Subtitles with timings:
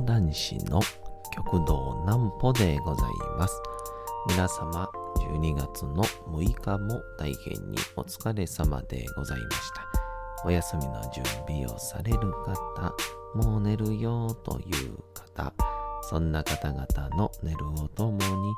[0.00, 0.80] 講談師の
[1.30, 3.60] 極道南歩でございます。
[4.30, 4.88] 皆様、
[5.18, 9.84] 12月の6日も大変にお疲れ様でございました。
[10.46, 12.94] お休みの準備をされる方、
[13.34, 15.52] もう寝るよという方、
[16.00, 16.86] そんな方々
[17.18, 18.54] の寝るをともに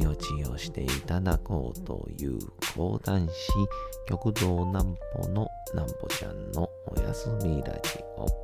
[0.00, 2.38] 寝落ちをしていただこうという
[2.76, 3.32] 講談師、
[4.06, 8.43] 極道南歩の南歩ちゃんのお休みラジオ。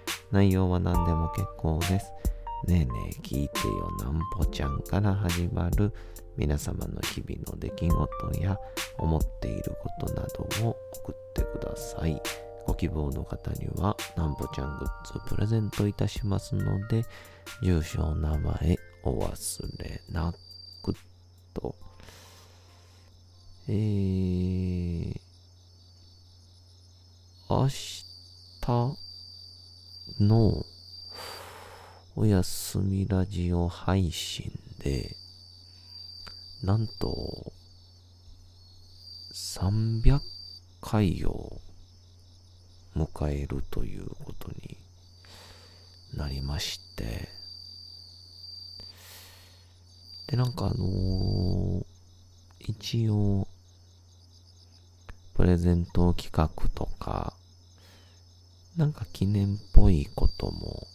[0.31, 2.11] 内容は何でも結構です。
[2.67, 5.91] ねえねえ聞いてよなんぽちゃんから始まる
[6.37, 8.57] 皆様の日々の出来事や
[8.99, 12.21] 思っていることなどを送ってください。
[12.65, 17.03] ご希望の方にはなんぽちゃんグッズプレゼントいたしますので、
[17.63, 20.33] 住所、名前お忘れな
[20.83, 20.93] く
[21.53, 21.75] と。
[23.67, 25.19] えー、
[27.49, 29.10] 明日
[30.19, 30.65] の
[32.15, 35.15] おやすみラジオ配信で、
[36.63, 37.53] なんと、
[39.33, 40.19] 300
[40.81, 41.61] 回を
[42.95, 44.77] 迎えるということに
[46.15, 47.29] なりまして、
[50.27, 51.91] で、なんかあのー
[52.63, 53.47] 一応、
[55.33, 57.33] プレゼント企画とか、
[58.77, 60.87] なんか記念っぽいことも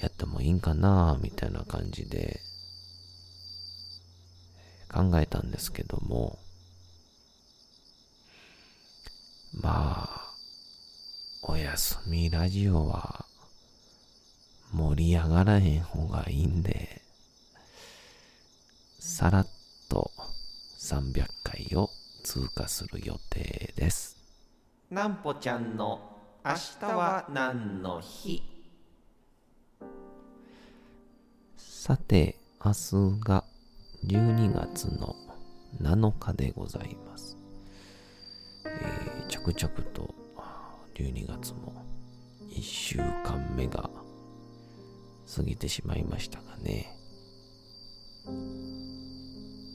[0.00, 2.40] やってもいいんかなみたいな感じで
[4.92, 6.38] 考えたんですけども、
[9.60, 10.34] まあ、
[11.42, 13.24] おやすみラジオは
[14.72, 17.02] 盛り上がらへん方がいいんで、
[18.98, 19.46] さらっ
[19.88, 20.10] と
[20.78, 21.90] 300回を
[22.24, 24.23] 通過する予定です。
[24.90, 25.98] なんぽちゃんの
[26.44, 28.42] 明日は何の日？
[31.56, 33.44] さて、明日が
[34.06, 35.16] 12月の
[35.80, 37.38] 7日でございます。
[38.66, 40.14] えー、着々と
[40.94, 41.72] 12月も
[42.50, 43.88] 1週間目が
[45.34, 46.94] 過ぎてしまいましたがね。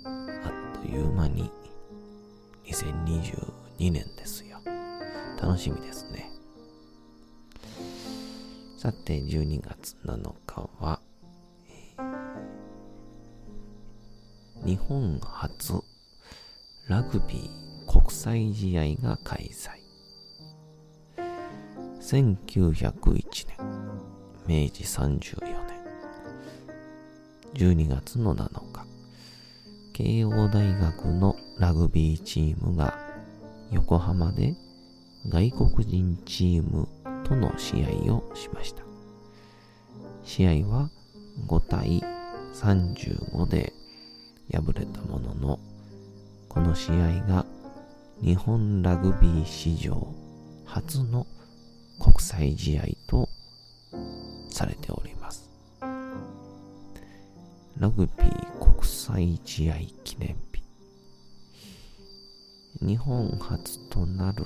[0.05, 1.51] あっという間に
[2.65, 4.48] 2022年ですよ。
[5.41, 6.29] 楽しみですね。
[8.77, 10.99] さて、12月7日は、
[14.65, 15.81] 日本初
[16.89, 19.79] ラグビー国際試合が開催。
[22.01, 25.77] 1901年、明治34年、
[27.53, 28.85] 12月の7日、
[29.93, 32.97] 慶応大学のラグビーチームが
[33.71, 34.55] 横浜で
[35.27, 36.87] 外国人チーム
[37.23, 38.83] との試合をしました。
[40.23, 40.89] 試合は
[41.47, 42.01] 5対
[42.53, 43.73] 35で
[44.51, 45.59] 敗れたものの、
[46.47, 47.45] この試合が
[48.21, 50.13] 日本ラグビー史上
[50.65, 51.25] 初の
[51.99, 53.29] 国際試合と
[54.49, 55.49] されております。
[57.77, 60.63] ラグビー国際試合記念日。
[62.81, 64.43] 日本初となる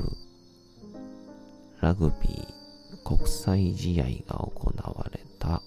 [1.84, 5.62] ラグビー国際試合が行われた。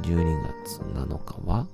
[0.00, 1.68] 12月7日は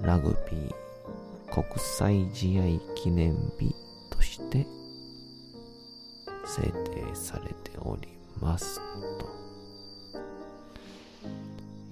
[0.00, 3.74] ラグビー国際試合記念日
[4.08, 4.66] として
[6.46, 8.08] 制定されており
[8.40, 8.80] ます。
[9.18, 9.28] と、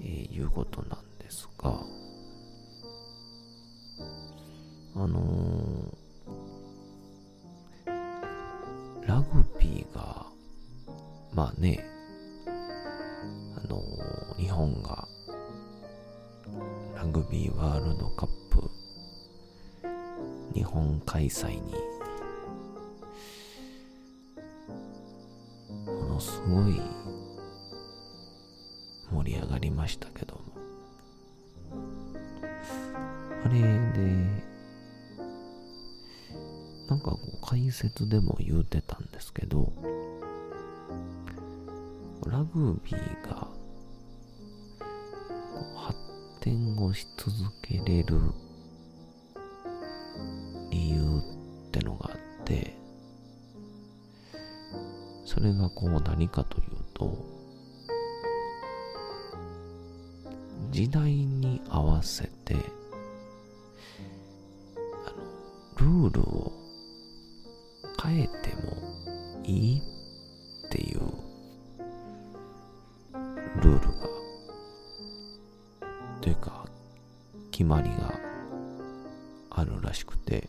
[0.00, 1.82] えーいうことなんですが
[4.96, 5.63] あのー
[21.24, 21.72] 開催に
[25.86, 26.80] ものすごい
[29.10, 30.42] 盛り上がりましたけども。
[33.44, 33.66] あれで
[36.88, 39.72] なんかこう解説でも言うてたんですけど
[42.26, 43.48] ラグビーが
[45.76, 45.98] 発
[46.40, 47.32] 展をし続
[47.62, 48.18] けれる
[55.74, 57.16] こう何かというと
[60.70, 62.56] 時代に合わせて
[65.06, 65.16] あの
[65.76, 66.52] ルールを
[68.02, 69.80] 変えてもいい
[70.66, 71.00] っていう
[73.62, 74.08] ルールが
[76.20, 76.66] というか
[77.50, 78.14] 決まりが
[79.50, 80.48] あるらしくて。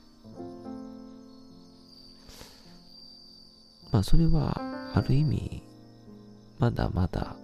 [3.92, 5.62] まあそれはある意味
[6.58, 7.36] まだまだ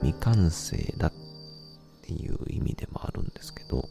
[0.00, 1.12] 未完成だっ
[2.02, 3.88] ていう意味でもあるんですけど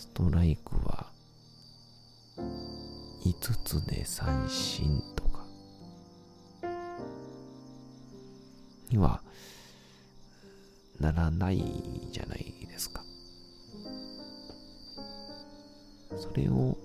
[0.00, 1.08] ストライクは
[3.22, 5.44] 5つで三振とか
[8.88, 9.20] には
[10.98, 11.62] ならない
[12.10, 13.02] じゃないですか。
[16.16, 16.78] それを、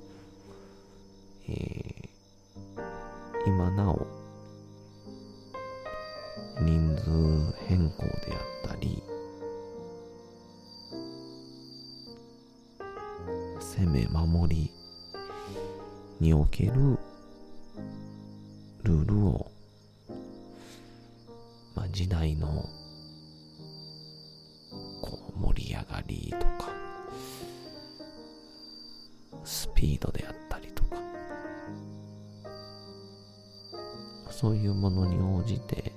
[34.35, 35.93] そういうものに応じて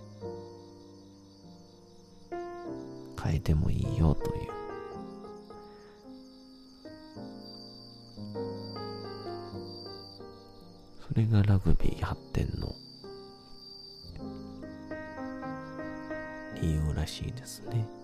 [3.20, 4.48] 変えてもいいよという
[11.08, 12.72] それがラグビー発展の
[16.62, 17.97] 理由らしいですね。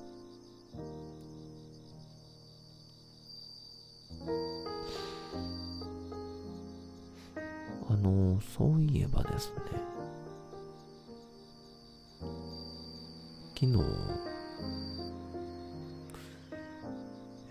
[13.57, 13.79] 昨日、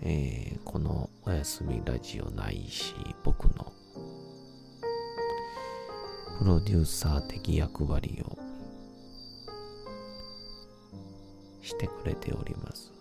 [0.02, 3.72] えー、このおやすみラジオないし、僕の。
[6.38, 8.36] プロデューサー的役割を。
[11.62, 12.92] してくれております。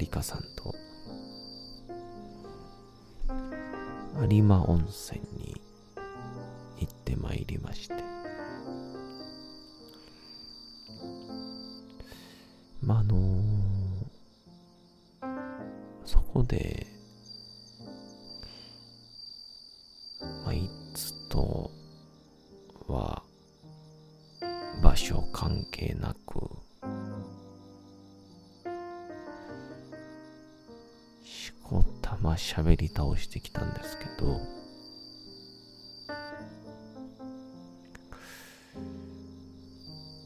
[0.00, 0.74] 有香さんと。
[4.30, 5.60] 有馬温泉に。
[33.20, 34.40] してきたんですけど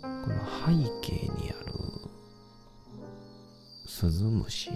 [0.01, 0.37] この
[0.67, 0.73] 背
[1.03, 1.73] 景にある
[3.87, 4.71] スズムシ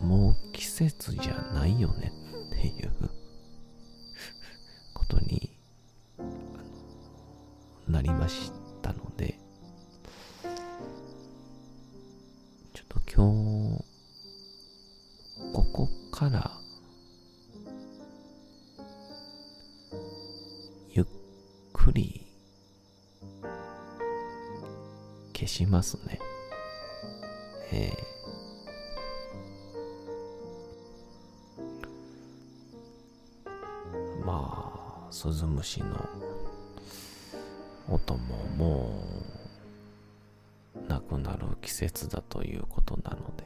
[0.00, 2.12] もう季節じゃないよね
[2.48, 3.21] っていう。
[35.62, 36.08] スズムシの
[37.88, 39.04] 音もも
[40.74, 43.44] うなくなる季節だということなので、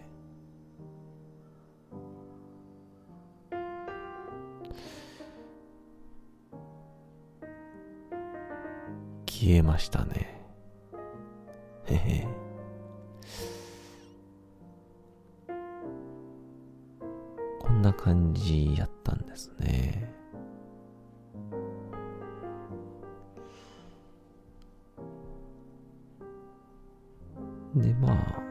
[9.27, 10.41] 消えましたね。
[11.87, 12.27] へへ。
[17.61, 20.11] こんな感じやったんですね。
[27.87, 28.43] で、ま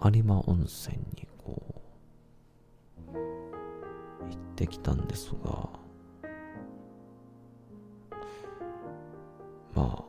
[0.00, 1.82] あ、有馬温泉にこ
[3.12, 3.16] う、
[4.30, 5.68] 行ってきたんですが、
[9.74, 10.04] まあ、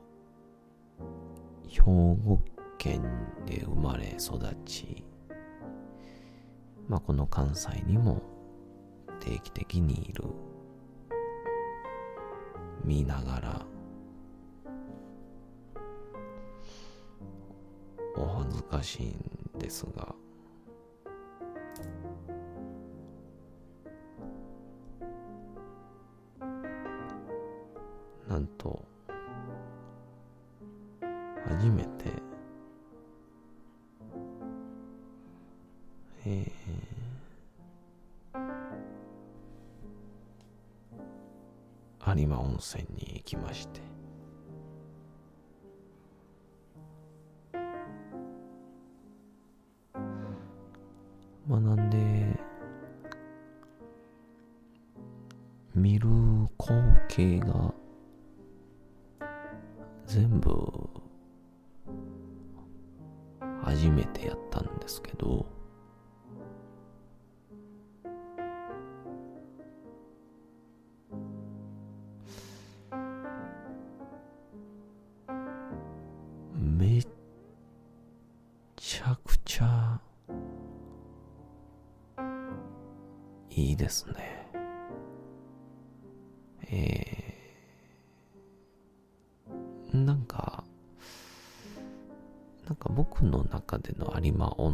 [1.68, 2.40] 兵庫
[2.78, 3.02] 県
[3.46, 5.04] で生まれ育ち、
[6.88, 8.22] まあ、この関西にも
[9.20, 10.24] 定期的にいる
[12.86, 13.73] 見ながら
[18.15, 20.13] お恥ずかしいんですが。
[28.29, 28.84] なんと
[31.46, 31.89] 初めて
[36.25, 43.93] えー、有馬温泉に行きまして。
[55.75, 56.08] 見る
[56.60, 57.74] 光景が
[60.05, 60.51] 全部
[63.63, 65.46] 初めてやったんですけど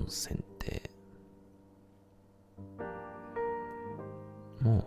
[0.10, 0.90] 泉って、
[4.62, 4.84] も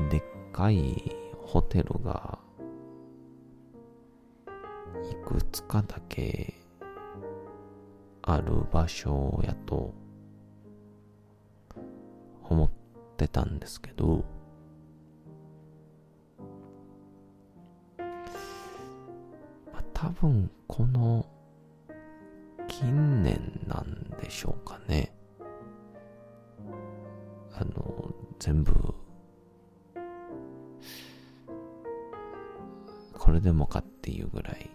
[0.00, 2.38] う、でっかいホテルが
[5.10, 6.54] いくつかだけ
[8.22, 9.92] ある場所やと
[12.44, 12.70] 思っ
[13.16, 14.24] てたんですけど、
[17.98, 18.04] ま
[19.80, 21.26] あ、多分この
[24.24, 25.12] でしょうかね。
[27.52, 28.72] あの、全部、
[33.12, 34.70] これでもかっていうぐらい、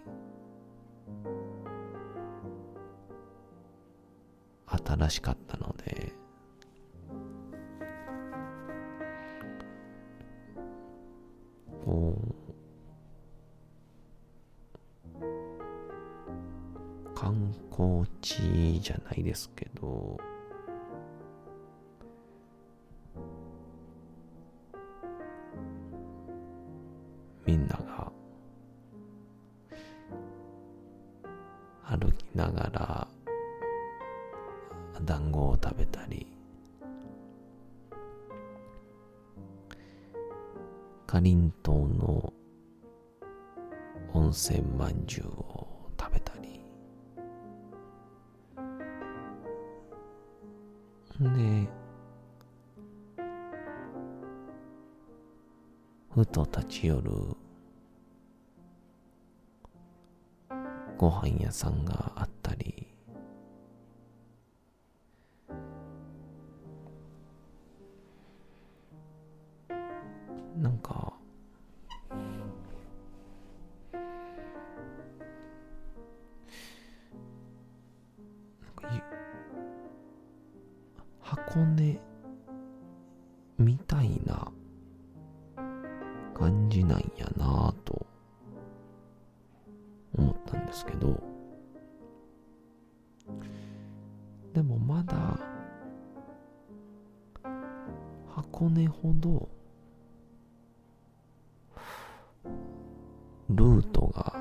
[4.66, 6.12] 新しかったので、
[17.50, 20.18] 観光地じゃないですけど、
[27.46, 28.12] みんなが
[31.84, 33.08] 歩きながら
[35.04, 36.26] 団子を食べたり
[41.06, 42.32] かりんとうの
[44.12, 45.59] 温泉まんじゅうを
[56.30, 57.10] と立ち寄る
[60.96, 62.89] ご飯屋さんがあったり
[98.60, 99.48] 箱根ほど
[103.48, 104.36] ルートが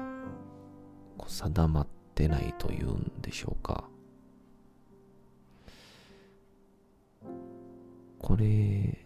[1.26, 3.86] 定まってないというんでしょうか。
[8.20, 9.06] これ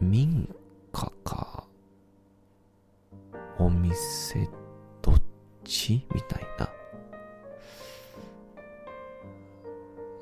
[0.00, 0.48] 民
[0.92, 1.66] 家か？
[3.58, 4.48] お店？
[5.02, 5.22] どっ
[5.62, 6.06] ち？
[6.14, 6.70] みたいな。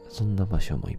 [0.08, 0.98] そんな場所もいっ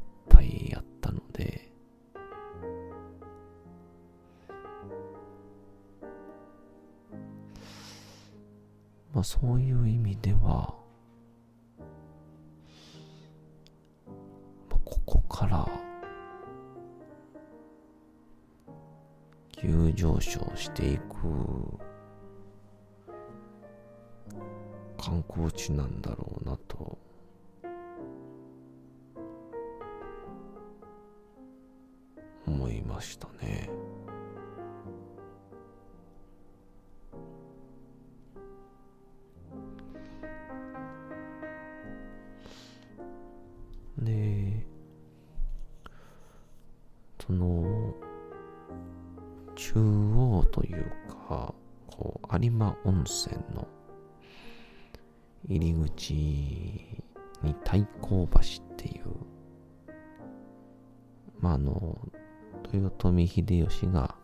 [9.23, 10.75] あそういう意味では、
[14.83, 15.65] ここから
[19.53, 21.03] 急上昇していく
[25.01, 26.97] 観光地なんだろうなと
[32.45, 33.69] 思いましたね。
[52.85, 53.67] 温泉の
[55.47, 56.85] 入り口に
[57.63, 59.05] 太閤橋っていう、
[61.39, 61.97] まあ、あの、
[62.73, 64.15] 豊臣秀吉が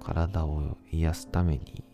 [0.00, 1.84] 体を癒すために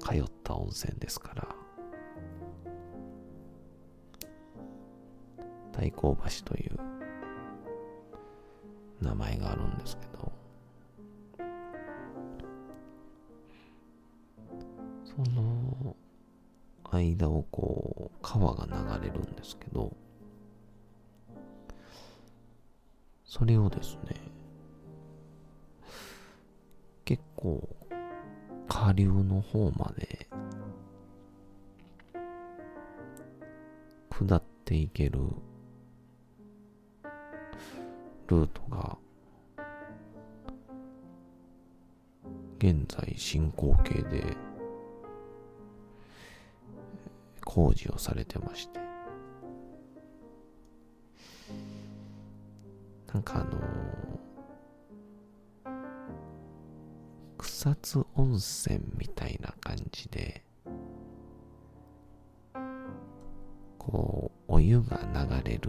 [0.00, 1.48] 通った温泉ですから
[5.72, 6.91] 太閤橋という
[9.02, 10.32] 名前があるんですけど。
[15.04, 15.96] その
[16.90, 18.66] 間をこう川が
[19.00, 19.94] 流れるんですけど。
[23.24, 24.14] それをですね
[27.06, 27.66] 結構
[28.68, 30.28] 下流の方まで
[34.10, 35.18] 下っていける
[38.32, 38.96] ルートが
[42.58, 44.36] 現在進行形で
[47.44, 48.80] 工事をされてまして。
[53.12, 53.60] なんかあの
[57.36, 60.42] 草津温泉みたいな感じで
[63.76, 65.68] こうお湯が流れる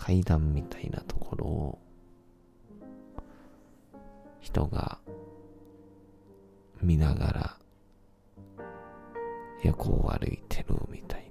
[0.00, 1.78] 階段みたいなところを
[4.40, 4.98] 人が
[6.80, 7.58] 見ながら
[9.62, 11.30] 横を歩いてるみたい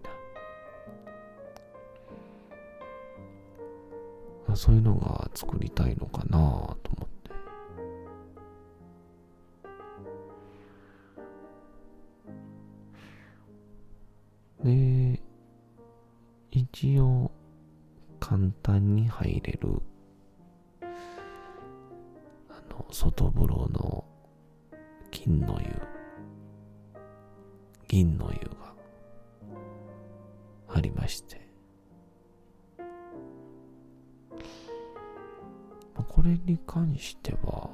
[4.47, 4.55] な。
[4.55, 7.31] そういうのが作りたいのかなと思って。
[14.63, 15.19] で
[16.51, 17.28] 一応
[18.39, 19.81] 簡単に入れる。
[20.81, 20.85] あ
[22.71, 24.05] の外風呂の
[25.11, 25.67] 金の湯。
[27.89, 28.73] 銀の湯が
[30.73, 31.49] ありまして。
[36.07, 37.69] これに関しては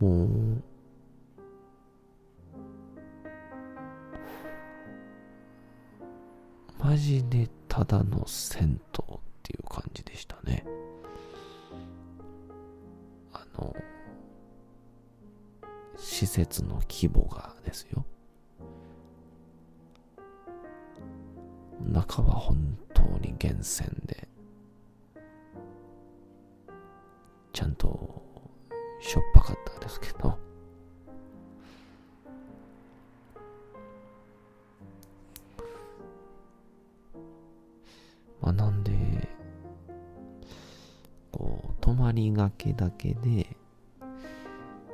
[0.00, 0.28] もう
[7.06, 10.64] ジでただの銭湯っていう感じでしたね。
[13.32, 13.76] あの
[15.96, 18.04] 施設の規模がですよ。
[21.80, 24.26] 中は本当に源泉で
[27.52, 28.20] ちゃんと
[29.00, 30.45] しょっぱかったですけど。
[38.46, 38.92] あなんで
[41.32, 43.56] こう泊まりがけだけで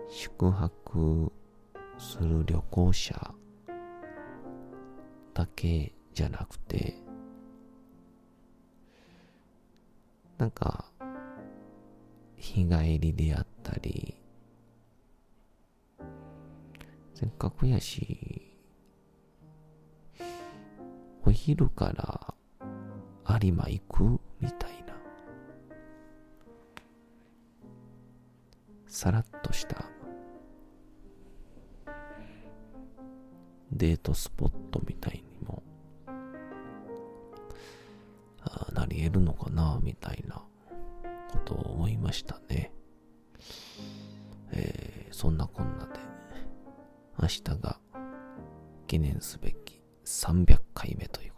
[0.08, 1.30] 宿泊
[1.98, 3.34] する旅行者
[5.34, 6.94] だけじゃなくて
[10.38, 10.86] なんか
[12.36, 14.16] 日帰りであったり
[17.14, 18.50] せっかくやし
[21.26, 22.31] お昼から
[23.40, 24.94] 有馬行くみたいな。
[28.86, 29.84] さらっとした。
[33.72, 35.62] デートスポットみたいにも。
[38.74, 40.42] なり得るのかなみたいな。
[41.32, 42.72] ことを思いましたね。
[44.52, 45.92] えー、そんなこんなで。
[47.20, 47.78] 明日が
[48.86, 51.31] 記念すべき300回目ということで。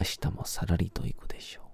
[0.00, 1.68] 明日もさらりと行くでしょう。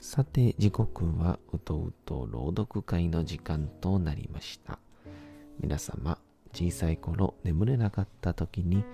[0.00, 4.78] さて時刻はうとうと朗読会の時間となりました。
[5.60, 6.18] 皆様、
[6.54, 8.84] 小さい頃眠れなかった時に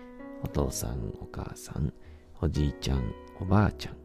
[0.44, 1.90] お父さん、お母さん、
[2.42, 3.96] おじいちゃん、おばあちゃん、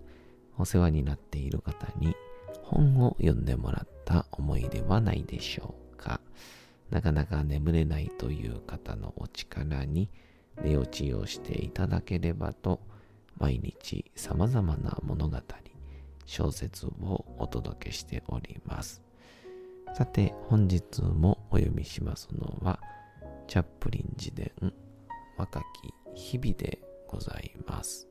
[0.58, 2.16] お世話になっている方に
[2.64, 6.22] 本を読んでもらった思い出はないでしょうか？
[6.90, 10.10] なかなか眠れないという方のお力に
[10.64, 12.80] 寝落ちをしていただければと
[13.38, 15.38] 毎日様々な物語、
[16.26, 19.02] 小説をお届けしております。
[19.94, 22.80] さて、本日もお読みしますのは、
[23.48, 24.52] チャップリン自伝
[25.38, 28.08] 若き日々でございます。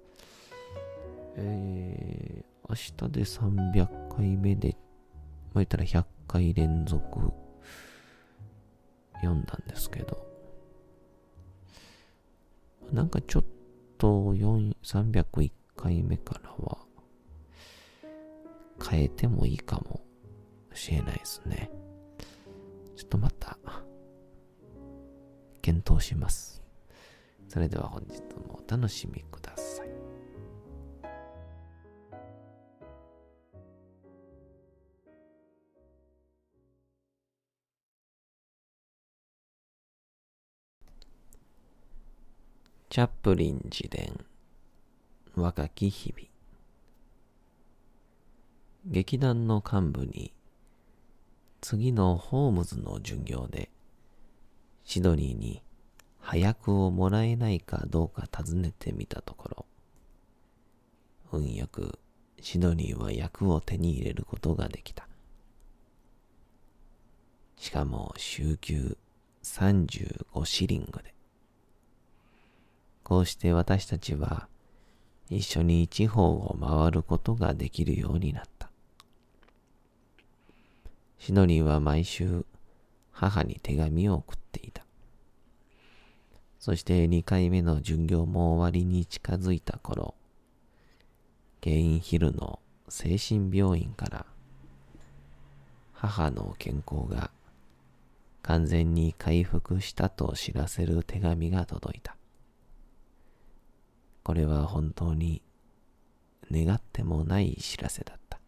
[1.37, 4.77] えー、明日で300回目で、
[5.55, 7.05] まあ、言ったら100回連続
[9.15, 10.27] 読んだんですけど、
[12.93, 13.45] なんかちょっ
[13.99, 16.79] と301回目からは
[18.89, 20.01] 変えてもいいかも
[20.73, 21.71] しれないですね。
[22.97, 23.59] ちょっとまた
[25.63, 26.63] 検討します。
[27.49, 29.89] それでは本日もお楽しみください。
[42.91, 44.25] チャップリン自伝
[45.37, 46.29] 若き日々
[48.87, 50.33] 劇団の幹部に
[51.61, 53.71] 次のホームズの巡業で
[54.85, 55.63] シドニーに
[56.31, 59.67] 早くをもらえないかどうか尋ねてみたところ
[61.33, 61.99] 運よく
[62.43, 65.09] シドニーは役を手に入れることができた
[67.57, 68.99] しかも週休
[69.43, 71.15] 35シリングで
[73.05, 74.49] こうして私たちは
[75.31, 78.71] 一緒に地方を回ることができるようになった。
[81.19, 82.45] シノリーは毎週
[83.13, 84.88] 母に手紙を送っていた。
[86.59, 90.15] そして二回目の巡業も終わりに近づいた頃、
[91.61, 94.27] ゲインヒルの精神病院から
[95.93, 97.31] 母の健康が
[98.43, 102.17] 完全に回復したと知らせる手紙が届いた。
[104.23, 105.43] これは本当に
[106.51, 108.41] 願ってもない知らせだった。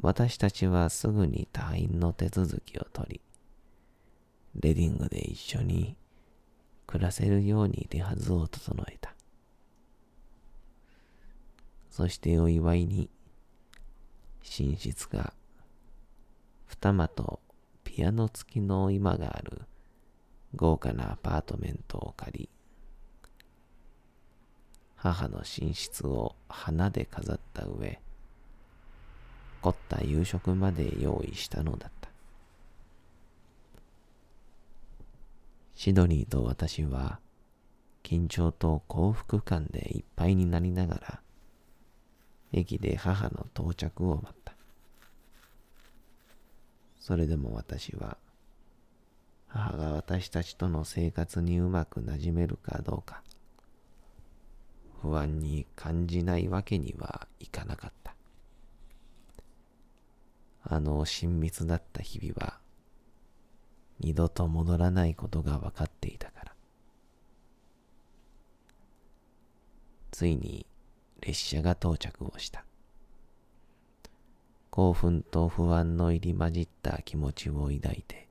[0.00, 3.20] 私たちはすぐに退院の手続きを取り、
[4.60, 5.96] レディングで一緒に
[6.86, 9.14] 暮らせるように手はずを整えた。
[11.90, 13.08] そしてお祝いに、
[14.42, 15.32] 寝室が
[16.66, 17.40] 二間と
[17.84, 19.62] ピアノ付きの居間がある
[20.56, 22.48] 豪華なアパートメントを借り、
[24.96, 28.00] 母の寝室を花で飾った上、
[29.62, 32.03] 凝った夕食まで用意したのだった。
[35.74, 37.20] シドニーと私は
[38.02, 41.20] 緊張と幸福感でいっぱいになりながら
[42.52, 44.54] 駅で母の到着を待った。
[47.00, 48.16] それでも私は
[49.48, 53.22] 母が私たちとの生活にうまくなじめるかどうか
[55.02, 58.14] 不安に感じないわけにはいかなかった。
[60.62, 62.58] あの親密だった日々は
[64.00, 66.54] 二度と戻らないことが分かっていたから。
[70.10, 70.66] ついに
[71.20, 72.64] 列車が到着をした。
[74.70, 78.28] 興奮と不安の入り混じった気持ちを抱いて、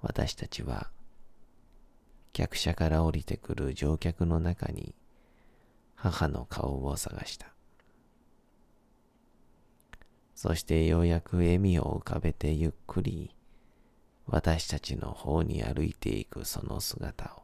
[0.00, 0.90] 私たちは
[2.32, 4.94] 客車から降りてくる乗客の中に
[5.94, 7.48] 母の顔を探した。
[10.34, 13.34] そしてようやく笑みを浮かべてゆっくり
[14.26, 17.42] 私たちの方に歩いていくその姿を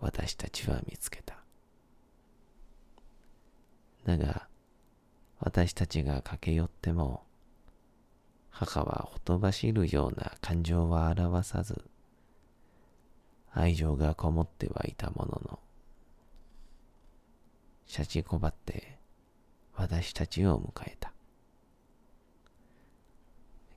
[0.00, 1.36] 私たちは見つけた。
[4.04, 4.48] だが
[5.40, 7.24] 私たちが駆け寄っても
[8.50, 11.84] 母はほとばしるような感情は表さず
[13.52, 15.58] 愛情がこもってはいたものの
[17.86, 18.98] シャチこばって
[19.74, 21.12] 私たちを迎えた。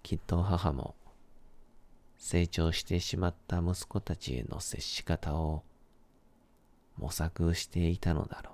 [0.02, 0.96] きっと母も
[2.20, 5.64] 成長してしまった息子たちへの接し方を
[6.98, 8.54] 模索していたのだろう。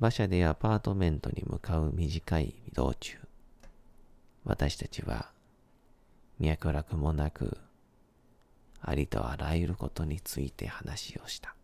[0.00, 3.16] 馬車でアパートメントに向かう短い道中、
[4.44, 5.30] 私たちは
[6.40, 7.56] 脈絡もなく
[8.80, 11.54] ありとあらゆることについて話をした。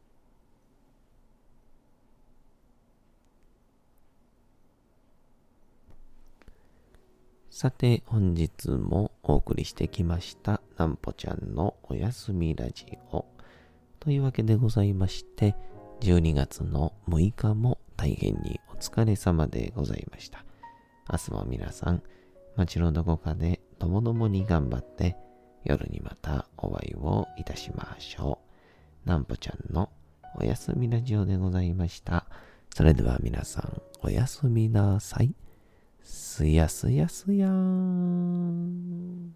[7.59, 13.25] さて、本日もお送りしてきました、なんぽちゃんのおやすみラジオ。
[13.99, 15.57] というわけでございまして、
[16.03, 20.45] 12月の6日も大変にお疲れ様でございました。
[21.11, 22.01] 明日も皆さん、
[22.55, 25.17] 街のどこかでともどもに頑張って、
[25.65, 28.39] 夜にまたお会いをいたしましょ
[29.05, 29.09] う。
[29.09, 29.91] なんぽちゃんの
[30.37, 32.25] おやすみラジオでございました。
[32.73, 35.35] それでは皆さん、おやすみなさい。
[36.03, 39.35] すやすやすやーん。